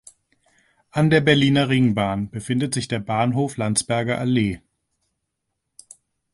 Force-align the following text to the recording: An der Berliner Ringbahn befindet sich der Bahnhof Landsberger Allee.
An 0.89 1.11
der 1.11 1.21
Berliner 1.21 1.69
Ringbahn 1.69 2.31
befindet 2.31 2.73
sich 2.73 2.87
der 2.87 2.97
Bahnhof 2.97 3.57
Landsberger 3.57 4.17
Allee. 4.17 4.59